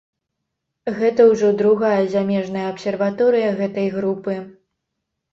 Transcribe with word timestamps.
Гэта 0.99 1.25
ўжо 1.31 1.49
другая 1.59 1.99
замежная 2.13 2.63
абсерваторыя 2.69 3.49
гэтай 3.61 3.87
групы. 3.97 4.33